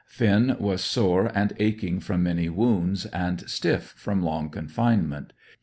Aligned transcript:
Finn 0.07 0.57
was 0.59 0.83
sore 0.83 1.31
and 1.35 1.53
aching 1.59 1.99
from 1.99 2.23
many 2.23 2.49
wounds, 2.49 3.05
and 3.05 3.47
stiff 3.47 3.93
from 3.95 4.23
long 4.23 4.49
confinement. 4.49 5.31